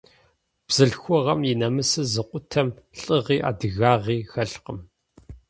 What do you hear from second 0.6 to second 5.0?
Бзылъхугъэм и нэмысыр зыкъутэм, лӀыгъи, адыгагъи хэлъкъым.